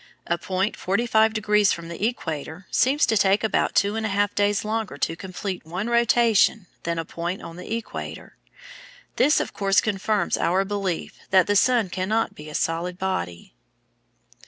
[0.25, 4.09] A point forty five degrees from the equator seems to take about two and a
[4.09, 8.35] half days longer to complete one rotation than a point on the equator.
[9.17, 13.53] This, of course, confirms our belief that the sun cannot be a solid body.